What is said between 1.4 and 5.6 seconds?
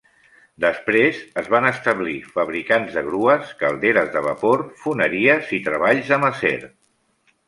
es van establir fabricants de grues, calderes de vapor, foneries